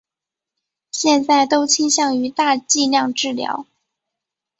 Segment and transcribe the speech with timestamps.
[0.89, 3.67] 现在都倾向于大剂量治疗。